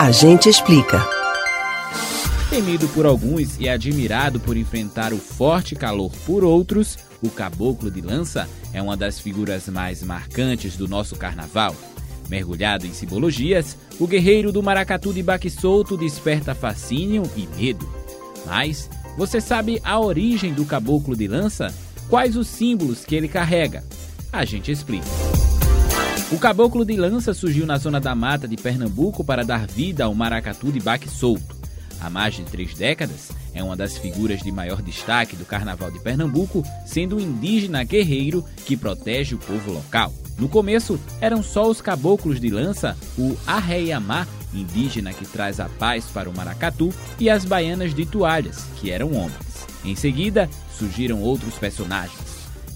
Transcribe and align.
A 0.00 0.10
gente 0.10 0.48
explica. 0.48 1.06
Temido 2.48 2.88
por 2.88 3.04
alguns 3.04 3.60
e 3.60 3.68
admirado 3.68 4.40
por 4.40 4.56
enfrentar 4.56 5.12
o 5.12 5.18
forte 5.18 5.74
calor 5.74 6.10
por 6.24 6.42
outros, 6.42 6.96
o 7.22 7.28
Caboclo 7.28 7.90
de 7.90 8.00
Lança 8.00 8.48
é 8.72 8.80
uma 8.80 8.96
das 8.96 9.20
figuras 9.20 9.68
mais 9.68 10.02
marcantes 10.02 10.74
do 10.74 10.88
nosso 10.88 11.16
carnaval. 11.16 11.76
Mergulhado 12.30 12.86
em 12.86 12.94
simbologias, 12.94 13.76
o 13.98 14.06
guerreiro 14.06 14.50
do 14.50 14.62
maracatu 14.62 15.12
de 15.12 15.22
baque 15.22 15.50
solto 15.50 15.98
desperta 15.98 16.54
fascínio 16.54 17.22
e 17.36 17.46
medo. 17.54 17.86
Mas 18.46 18.88
você 19.18 19.38
sabe 19.38 19.82
a 19.84 20.00
origem 20.00 20.54
do 20.54 20.64
Caboclo 20.64 21.14
de 21.14 21.28
Lança? 21.28 21.74
Quais 22.08 22.38
os 22.38 22.46
símbolos 22.46 23.04
que 23.04 23.14
ele 23.14 23.28
carrega? 23.28 23.84
A 24.32 24.46
gente 24.46 24.72
explica. 24.72 25.29
O 26.32 26.38
caboclo 26.38 26.84
de 26.84 26.96
lança 26.96 27.34
surgiu 27.34 27.66
na 27.66 27.76
zona 27.76 28.00
da 28.00 28.14
mata 28.14 28.46
de 28.46 28.56
Pernambuco 28.56 29.24
para 29.24 29.44
dar 29.44 29.66
vida 29.66 30.04
ao 30.04 30.14
maracatu 30.14 30.70
de 30.70 30.78
baque 30.78 31.08
solto. 31.08 31.56
Há 32.00 32.08
mais 32.08 32.34
de 32.36 32.44
três 32.44 32.72
décadas, 32.72 33.32
é 33.52 33.60
uma 33.64 33.76
das 33.76 33.98
figuras 33.98 34.40
de 34.40 34.52
maior 34.52 34.80
destaque 34.80 35.34
do 35.34 35.44
Carnaval 35.44 35.90
de 35.90 35.98
Pernambuco, 35.98 36.64
sendo 36.86 37.16
um 37.16 37.20
indígena 37.20 37.82
guerreiro 37.82 38.44
que 38.64 38.76
protege 38.76 39.34
o 39.34 39.38
povo 39.38 39.72
local. 39.72 40.14
No 40.38 40.48
começo, 40.48 41.00
eram 41.20 41.42
só 41.42 41.68
os 41.68 41.80
caboclos 41.80 42.40
de 42.40 42.48
lança, 42.48 42.96
o 43.18 43.36
Arreiamá, 43.44 44.24
indígena 44.54 45.12
que 45.12 45.26
traz 45.26 45.58
a 45.58 45.68
paz 45.68 46.04
para 46.14 46.30
o 46.30 46.34
maracatu, 46.36 46.94
e 47.18 47.28
as 47.28 47.44
baianas 47.44 47.92
de 47.92 48.06
toalhas, 48.06 48.64
que 48.76 48.88
eram 48.88 49.12
homens. 49.14 49.66
Em 49.84 49.96
seguida, 49.96 50.48
surgiram 50.78 51.20
outros 51.20 51.56
personagens. 51.56 52.29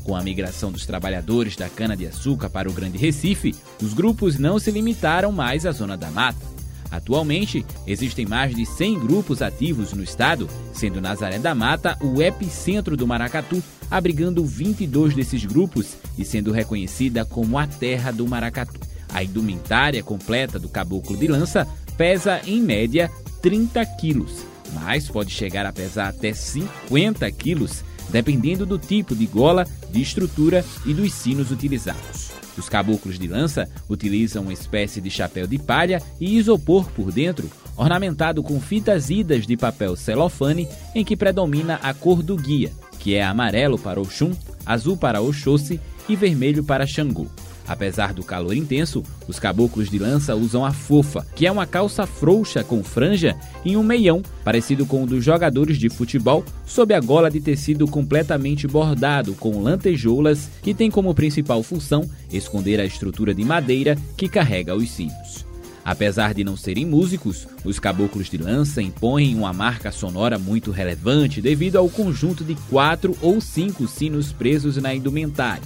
Com 0.04 0.14
a 0.14 0.22
migração 0.22 0.70
dos 0.70 0.84
trabalhadores 0.84 1.56
da 1.56 1.68
cana-de-açúcar 1.68 2.50
para 2.50 2.68
o 2.68 2.72
Grande 2.74 2.98
Recife, 2.98 3.54
os 3.82 3.94
grupos 3.94 4.38
não 4.38 4.58
se 4.58 4.70
limitaram 4.70 5.32
mais 5.32 5.64
à 5.64 5.72
Zona 5.72 5.96
da 5.96 6.10
Mata. 6.10 6.54
Atualmente, 6.90 7.64
existem 7.86 8.26
mais 8.26 8.54
de 8.54 8.66
100 8.66 9.00
grupos 9.00 9.40
ativos 9.40 9.94
no 9.94 10.02
estado, 10.02 10.48
sendo 10.74 11.00
Nazaré 11.00 11.38
da 11.38 11.54
Mata 11.54 11.96
o 12.02 12.22
epicentro 12.22 12.98
do 12.98 13.06
maracatu, 13.06 13.64
abrigando 13.90 14.44
22 14.44 15.14
desses 15.14 15.44
grupos 15.44 15.96
e 16.18 16.24
sendo 16.24 16.52
reconhecida 16.52 17.24
como 17.24 17.58
a 17.58 17.66
terra 17.66 18.12
do 18.12 18.28
maracatu. 18.28 18.78
A 19.12 19.24
indumentária 19.24 20.02
completa 20.02 20.58
do 20.58 20.68
caboclo 20.68 21.16
de 21.16 21.26
lança 21.26 21.66
pesa, 21.96 22.42
em 22.46 22.60
média, 22.60 23.10
30 23.40 23.84
quilos, 23.86 24.44
mas 24.74 25.08
pode 25.08 25.32
chegar 25.32 25.64
a 25.64 25.72
pesar 25.72 26.08
até 26.08 26.34
50 26.34 27.28
quilos 27.32 27.82
dependendo 28.10 28.64
do 28.64 28.78
tipo 28.78 29.14
de 29.14 29.26
gola, 29.26 29.66
de 29.90 30.00
estrutura 30.00 30.64
e 30.84 30.94
dos 30.94 31.12
sinos 31.12 31.50
utilizados. 31.50 32.32
Os 32.56 32.68
caboclos 32.68 33.18
de 33.18 33.26
lança 33.26 33.68
utilizam 33.88 34.42
uma 34.42 34.52
espécie 34.52 35.00
de 35.00 35.10
chapéu 35.10 35.46
de 35.46 35.58
palha 35.58 36.00
e 36.20 36.36
isopor 36.36 36.90
por 36.92 37.10
dentro, 37.10 37.50
ornamentado 37.76 38.42
com 38.42 38.60
fitas 38.60 39.10
idas 39.10 39.46
de 39.46 39.56
papel 39.56 39.96
celofane 39.96 40.68
em 40.94 41.04
que 41.04 41.16
predomina 41.16 41.80
a 41.82 41.92
cor 41.92 42.22
do 42.22 42.36
guia, 42.36 42.70
que 42.98 43.14
é 43.14 43.24
amarelo 43.24 43.78
para 43.78 44.00
Oxum, 44.00 44.32
azul 44.64 44.96
para 44.96 45.20
Oxóssi 45.20 45.80
e 46.08 46.14
vermelho 46.14 46.62
para 46.62 46.86
Xangô. 46.86 47.26
Apesar 47.66 48.12
do 48.12 48.22
calor 48.22 48.54
intenso, 48.54 49.02
os 49.26 49.38
caboclos 49.38 49.88
de 49.88 49.98
lança 49.98 50.34
usam 50.34 50.64
a 50.64 50.72
fofa, 50.72 51.26
que 51.34 51.46
é 51.46 51.52
uma 51.52 51.66
calça 51.66 52.06
frouxa 52.06 52.62
com 52.62 52.84
franja 52.84 53.34
e 53.64 53.76
um 53.76 53.82
meião, 53.82 54.22
parecido 54.44 54.84
com 54.84 55.02
o 55.02 55.06
dos 55.06 55.24
jogadores 55.24 55.78
de 55.78 55.88
futebol, 55.88 56.44
sob 56.66 56.92
a 56.92 57.00
gola 57.00 57.30
de 57.30 57.40
tecido 57.40 57.86
completamente 57.86 58.66
bordado 58.66 59.32
com 59.34 59.62
lantejoulas, 59.62 60.50
que 60.62 60.74
tem 60.74 60.90
como 60.90 61.14
principal 61.14 61.62
função 61.62 62.08
esconder 62.30 62.80
a 62.80 62.84
estrutura 62.84 63.34
de 63.34 63.44
madeira 63.44 63.96
que 64.16 64.28
carrega 64.28 64.74
os 64.74 64.90
sinos. 64.90 65.46
Apesar 65.84 66.32
de 66.32 66.42
não 66.44 66.56
serem 66.56 66.86
músicos, 66.86 67.46
os 67.62 67.78
caboclos 67.78 68.30
de 68.30 68.38
lança 68.38 68.80
impõem 68.80 69.34
uma 69.34 69.52
marca 69.52 69.92
sonora 69.92 70.38
muito 70.38 70.70
relevante 70.70 71.42
devido 71.42 71.76
ao 71.76 71.90
conjunto 71.90 72.42
de 72.42 72.54
quatro 72.70 73.14
ou 73.20 73.38
cinco 73.38 73.86
sinos 73.86 74.32
presos 74.32 74.78
na 74.78 74.94
indumentária. 74.94 75.62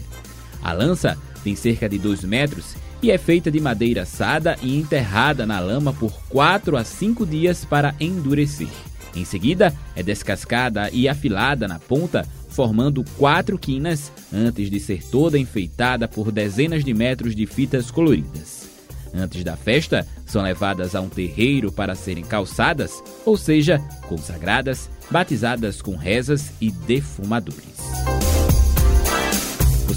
A 0.61 0.73
lança 0.73 1.17
tem 1.49 1.57
cerca 1.57 1.89
de 1.89 1.99
2 1.99 2.25
metros 2.25 2.77
e 3.03 3.11
é 3.11 3.17
feita 3.17 3.51
de 3.51 3.59
madeira 3.59 4.03
assada 4.03 4.59
e 4.61 4.77
enterrada 4.77 5.47
na 5.47 5.59
lama 5.59 5.95
por 5.95 6.13
4 6.29 6.77
a 6.77 6.85
5 6.85 7.25
dias 7.25 7.65
para 7.65 7.95
endurecer. 7.99 8.69
Em 9.17 9.25
seguida, 9.25 9.75
é 9.97 10.03
descascada 10.03 10.91
e 10.93 11.09
afilada 11.09 11.67
na 11.67 11.79
ponta, 11.79 12.29
formando 12.51 13.03
quatro 13.17 13.59
quinas 13.59 14.13
antes 14.31 14.71
de 14.71 14.79
ser 14.79 15.03
toda 15.03 15.39
enfeitada 15.39 16.07
por 16.07 16.31
dezenas 16.31 16.85
de 16.85 16.93
metros 16.93 17.35
de 17.35 17.47
fitas 17.47 17.91
coloridas. 17.91 18.69
Antes 19.15 19.43
da 19.43 19.57
festa, 19.57 20.07
são 20.27 20.43
levadas 20.43 20.95
a 20.95 21.01
um 21.01 21.09
terreiro 21.09 21.73
para 21.73 21.95
serem 21.95 22.25
calçadas, 22.25 23.03
ou 23.25 23.39
seja, 23.39 23.79
consagradas, 24.07 24.91
batizadas 25.11 25.81
com 25.81 25.97
rezas 25.97 26.53
e 26.61 26.71
defumadores. 26.71 27.78